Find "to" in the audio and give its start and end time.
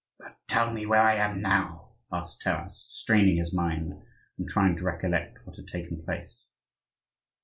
4.77-4.83